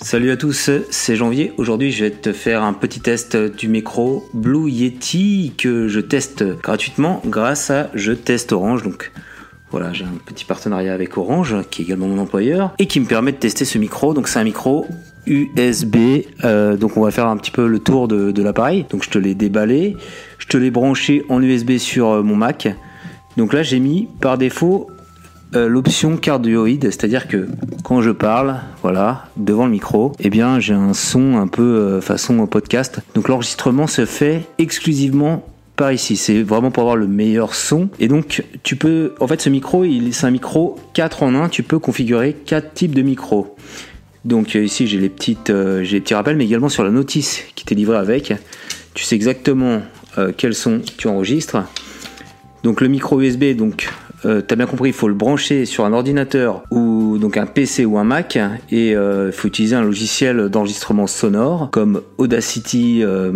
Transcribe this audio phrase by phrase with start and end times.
[0.00, 1.52] Salut à tous, c'est Janvier.
[1.56, 6.44] Aujourd'hui, je vais te faire un petit test du micro Blue Yeti que je teste
[6.62, 8.84] gratuitement grâce à Je Teste Orange.
[8.84, 9.10] Donc
[9.72, 13.06] voilà, j'ai un petit partenariat avec Orange qui est également mon employeur et qui me
[13.06, 14.14] permet de tester ce micro.
[14.14, 14.86] Donc c'est un micro
[15.26, 15.96] USB.
[16.44, 18.86] Euh, donc on va faire un petit peu le tour de, de l'appareil.
[18.90, 19.96] Donc je te l'ai déballé,
[20.38, 22.68] je te l'ai branché en USB sur euh, mon Mac.
[23.36, 24.90] Donc là j'ai mis par défaut
[25.54, 27.48] euh, l'option cardioïde, c'est-à-dire que
[27.82, 32.00] quand je parle, voilà, devant le micro, eh bien j'ai un son un peu euh,
[32.02, 33.00] façon podcast.
[33.14, 36.16] Donc l'enregistrement se fait exclusivement par ici.
[36.16, 37.88] C'est vraiment pour avoir le meilleur son.
[37.98, 41.48] Et donc tu peux, en fait ce micro, c'est un micro 4 en 1.
[41.48, 43.56] Tu peux configurer 4 types de micros.
[44.26, 47.42] Donc euh, ici j'ai les petites, j'ai les petits rappels, mais également sur la notice
[47.54, 48.34] qui t'est livrée avec.
[48.92, 49.80] Tu sais exactement
[50.36, 51.58] quel son tu enregistres.
[52.64, 53.88] Donc le micro USB, donc
[54.24, 57.84] euh, t'as bien compris, il faut le brancher sur un ordinateur ou donc un PC
[57.84, 58.38] ou un Mac
[58.70, 63.32] et euh, il faut utiliser un logiciel d'enregistrement sonore comme Audacity, euh,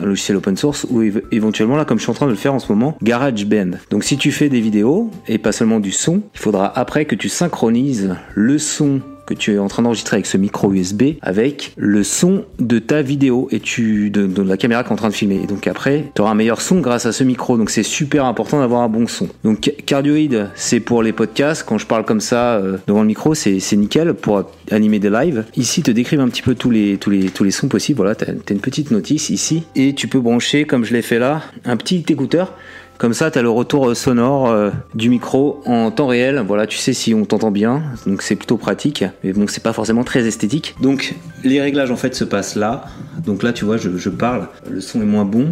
[0.00, 2.54] un logiciel open source ou éventuellement là comme je suis en train de le faire
[2.54, 3.72] en ce moment, GarageBand.
[3.90, 7.14] Donc si tu fais des vidéos et pas seulement du son, il faudra après que
[7.14, 9.00] tu synchronises le son
[9.34, 13.02] que tu es en train d'enregistrer avec ce micro USB avec le son de ta
[13.02, 15.40] vidéo et tu de, la caméra qui est en train de filmer.
[15.42, 17.56] Et donc après, tu auras un meilleur son grâce à ce micro.
[17.56, 19.28] Donc c'est super important d'avoir un bon son.
[19.44, 21.64] Donc cardioïde, c'est pour les podcasts.
[21.66, 25.44] Quand je parle comme ça euh, devant le micro, c'est nickel pour animer des lives.
[25.56, 27.98] Ici, te décrivent un petit peu tous les tous les tous les sons possibles.
[27.98, 31.18] Voilà, tu as, une petite notice ici et tu peux brancher comme je l'ai fait
[31.18, 32.52] là un petit écouteur
[33.00, 36.44] comme ça, tu as le retour sonore euh, du micro en temps réel.
[36.46, 37.82] Voilà, tu sais si on t'entend bien.
[38.06, 39.06] Donc c'est plutôt pratique.
[39.24, 40.74] Mais bon, c'est pas forcément très esthétique.
[40.82, 42.84] Donc les réglages en fait se passent là.
[43.24, 44.48] Donc là, tu vois, je, parle.
[44.70, 45.46] Le son est moins bon.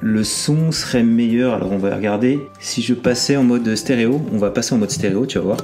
[0.00, 1.54] Le son serait meilleur.
[1.54, 2.40] Alors on va regarder.
[2.58, 5.58] Si je passais en mode stéréo, on va passer en mode stéréo, tu vas voir.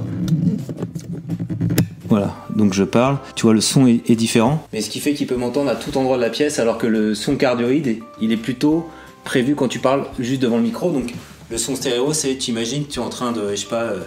[2.09, 4.67] Voilà, donc je parle, tu vois le son est différent.
[4.73, 6.87] Mais ce qui fait qu'il peut m'entendre à tout endroit de la pièce alors que
[6.87, 8.87] le son cardioïde, il est plutôt
[9.29, 10.91] prévu quand tu parles juste devant le micro.
[10.91, 11.13] Donc
[11.51, 14.01] le son stéréo, c'est, tu imagines, tu es en train de, je sais pas, euh,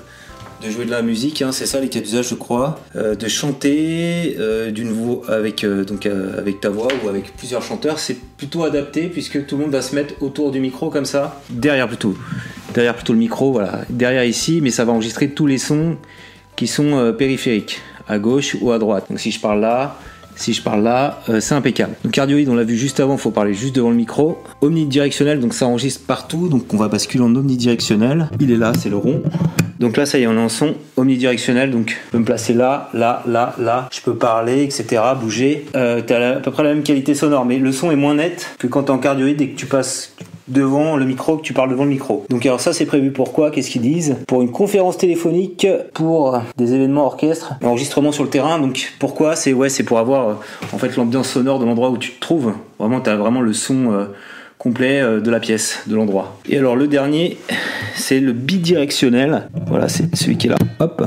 [0.63, 3.27] de jouer de la musique, hein, c'est ça les cas d'usage, je crois, euh, de
[3.27, 8.63] chanter euh, d'une voix avec donc avec ta voix ou avec plusieurs chanteurs, c'est plutôt
[8.63, 12.15] adapté puisque tout le monde va se mettre autour du micro comme ça, derrière plutôt,
[12.73, 15.97] derrière plutôt le micro, voilà, derrière ici, mais ça va enregistrer tous les sons
[16.55, 19.05] qui sont périphériques, à gauche ou à droite.
[19.09, 19.99] Donc si je parle là,
[20.35, 21.93] si je parle là, euh, c'est impeccable.
[22.03, 24.41] Donc cardioïde, on l'a vu juste avant, il faut parler juste devant le micro.
[24.61, 28.29] Omnidirectionnel, donc ça enregistre partout, donc on va basculer en omnidirectionnel.
[28.39, 29.21] Il est là, c'est le rond.
[29.79, 32.53] Donc là, ça y est, on est en son omnidirectionnel, donc je peux me placer
[32.53, 33.89] là, là, là, là.
[33.91, 35.65] Je peux parler, etc., bouger.
[35.75, 38.55] Euh, T'as à peu près la même qualité sonore, mais le son est moins net
[38.59, 40.13] que quand t'es en cardioïde et que tu passes
[40.51, 42.25] devant le micro, que tu parles devant le micro.
[42.29, 44.17] Donc alors ça c'est prévu pourquoi Qu'est-ce qu'ils disent?
[44.27, 48.59] Pour une conférence téléphonique, pour des événements orchestres, enregistrement sur le terrain.
[48.59, 49.35] Donc pourquoi?
[49.35, 50.33] C'est ouais, c'est pour avoir euh,
[50.73, 52.53] en fait l'ambiance sonore de l'endroit où tu te trouves.
[52.79, 54.05] Vraiment, tu as vraiment le son euh,
[54.57, 56.37] complet euh, de la pièce, de l'endroit.
[56.47, 57.37] Et alors le dernier,
[57.95, 59.49] c'est le bidirectionnel.
[59.67, 60.57] Voilà, c'est celui qui est là.
[60.79, 61.03] Hop.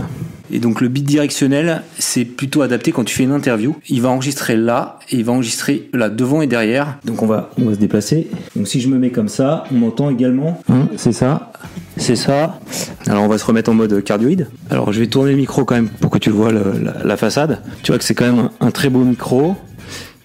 [0.55, 3.75] Et donc le bidirectionnel, c'est plutôt adapté quand tu fais une interview.
[3.89, 6.97] Il va enregistrer là et il va enregistrer là devant et derrière.
[7.05, 8.29] Donc on va, on va se déplacer.
[8.55, 10.63] Donc si je me mets comme ça, on m'entend également.
[10.69, 11.53] Hein, c'est ça.
[11.97, 12.61] C'est ça.
[13.09, 14.47] Alors on va se remettre en mode cardioïde.
[14.71, 17.61] Alors je vais tourner le micro quand même pour que tu le vois la, façade.
[17.83, 19.57] Tu vois que c'est quand même un, un très beau micro.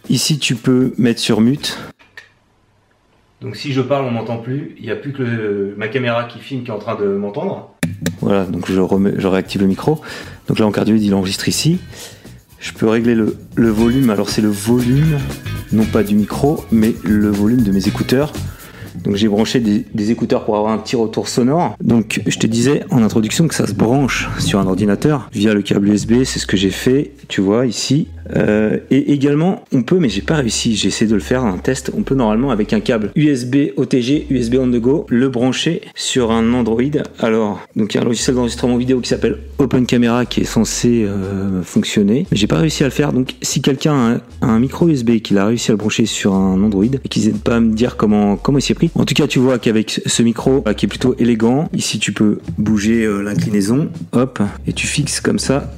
[0.10, 1.76] Ici tu peux mettre sur mute.
[3.42, 4.76] Donc si je parle, on m'entend plus.
[4.78, 7.74] Il n'y a plus que ma caméra qui filme qui est en train de m'entendre.
[8.22, 10.02] Voilà, donc je, réactive le micro.
[10.48, 11.80] Donc là en cardioïde, il enregistre ici.
[12.60, 14.10] Je peux régler le, le volume.
[14.10, 15.18] Alors c'est le volume,
[15.72, 18.34] non pas du micro, mais le volume de mes écouteurs.
[19.04, 21.76] Donc j'ai branché des, écouteurs pour avoir un petit retour sonore.
[21.82, 25.62] Donc je te disais en introduction que ça se branche sur un ordinateur via le
[25.62, 26.24] câble USB.
[26.24, 28.08] C'est ce que j'ai fait, tu vois ici.
[28.36, 31.58] Euh, et également, on peut, mais j'ai pas réussi, j'ai essayé de le faire, un
[31.58, 35.82] test, on peut normalement avec un câble USB OTG, USB on the go, le brancher
[35.96, 36.82] sur un Android.
[37.20, 40.46] Alors, donc il y a un logiciel d'enregistrement vidéo qui s'appelle Open Camera qui est
[40.46, 43.14] censé euh, fonctionner, mais j'ai pas réussi à le faire.
[43.14, 46.62] Donc si quelqu'un a un, micro USB qu'il a réussi à le brancher sur un
[46.62, 48.62] Android et qu'ils n'hésitent pas à me dire comment comment il
[48.96, 52.40] En tout cas, tu vois qu'avec ce micro qui est plutôt élégant, ici tu peux
[52.58, 55.72] bouger euh, l'inclinaison, hop, et tu fixes comme ça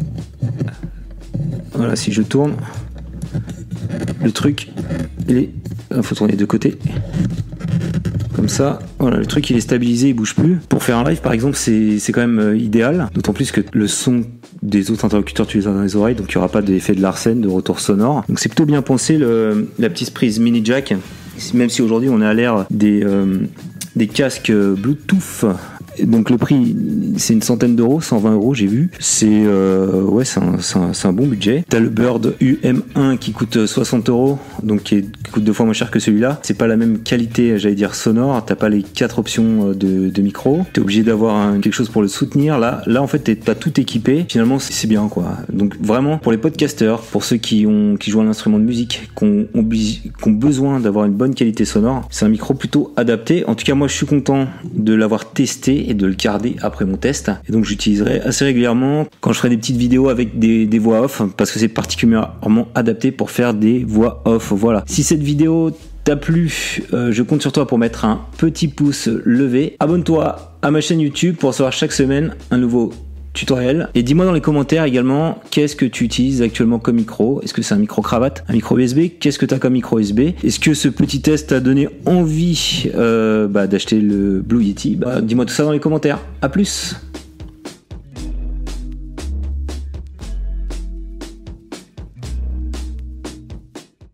[1.73, 2.53] voilà, si je tourne,
[4.23, 4.69] le truc,
[5.27, 5.49] il est.
[5.95, 6.77] Il faut tourner de côté.
[8.35, 10.57] Comme ça, voilà, le truc il est stabilisé, il bouge plus.
[10.69, 13.87] Pour faire un live par exemple, c'est quand même euh, idéal, d'autant plus que le
[13.87, 14.21] son
[14.61, 16.93] des autres interlocuteurs tu les as dans les oreilles, donc il n'y aura pas d'effet
[16.93, 18.23] de Larsen, de retour sonore.
[18.29, 20.93] Donc c'est plutôt bien pensé la petite prise mini jack,
[21.53, 23.37] même si aujourd'hui on est à l'ère des, euh,
[23.95, 25.45] des casques Bluetooth
[26.03, 26.75] Donc le prix,
[27.17, 28.89] c'est une centaine d'euros, 120 euros, j'ai vu.
[28.99, 31.63] C'est euh, ouais, c'est un, bon budget.
[31.67, 35.91] T'as le Bird UM1 qui coûte 60 euros, donc qui, coûte deux fois moins cher
[35.91, 36.39] que celui-là.
[36.43, 38.43] C'est pas la même qualité, j'allais dire sonore.
[38.45, 40.65] T'as pas les quatre options euh, de, micro.
[40.73, 42.59] T'es obligé d'avoir quelque chose pour le soutenir.
[42.59, 44.25] Là, là en fait, t'as tout équipé.
[44.29, 45.37] Finalement, c'est bien quoi.
[45.51, 49.09] Donc vraiment pour les podcasters, pour ceux qui ont qui jouent un instrument de musique,
[49.17, 53.45] qui ont besoin d'avoir une bonne qualité sonore, c'est un micro plutôt adapté.
[53.47, 56.85] En tout cas, moi, je suis content de l'avoir testé et de le garder après
[56.85, 57.31] mon test.
[57.47, 61.21] Et donc, j'utiliserai assez régulièrement quand je ferai des petites vidéos avec des, voix off,
[61.37, 64.51] parce que c'est particulièrement adapté pour faire des voix off.
[64.51, 64.83] Voilà.
[64.87, 65.71] Si cette vidéo
[66.03, 69.75] t'a plu, euh, je compte sur toi pour mettre un petit pouce levé.
[69.79, 72.93] Abonne-toi à ma chaîne YouTube pour recevoir chaque semaine un nouveau
[73.33, 73.89] tutoriel.
[73.95, 77.41] Et dis-moi dans les commentaires également qu'est-ce que tu utilises actuellement comme micro?
[77.41, 79.99] Est-ce que c'est un micro cravate, un micro USB Qu'est-ce que tu as comme micro
[79.99, 84.95] USB Est-ce que ce petit test t'a donné envie euh, bah, d'acheter le Blue Yeti?
[84.95, 86.19] Bah, Dis-moi tout ça dans les commentaires.
[86.41, 86.95] A plus